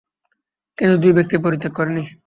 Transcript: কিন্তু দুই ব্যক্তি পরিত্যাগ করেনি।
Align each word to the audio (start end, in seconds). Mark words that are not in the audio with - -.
কিন্তু 0.77 0.95
দুই 0.97 1.13
ব্যক্তি 1.17 1.35
পরিত্যাগ 1.37 1.73
করেনি। 1.73 2.03